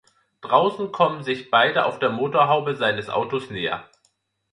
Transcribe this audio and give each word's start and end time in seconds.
Draußen 0.41 0.91
kommen 0.91 1.21
sich 1.23 1.51
beide 1.51 1.85
auf 1.85 1.99
der 1.99 2.09
Motorhaube 2.09 2.75
seines 2.75 3.07
Autos 3.11 3.51
näher. 3.51 3.87